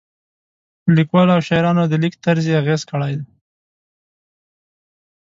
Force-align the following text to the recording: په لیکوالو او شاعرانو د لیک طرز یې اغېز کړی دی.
په 0.83 0.89
لیکوالو 0.97 1.35
او 1.35 1.41
شاعرانو 1.47 1.83
د 1.89 1.93
لیک 2.03 2.15
طرز 2.25 2.45
یې 2.49 2.59
اغېز 2.61 2.81
کړی 2.89 3.13
دی. 3.19 3.27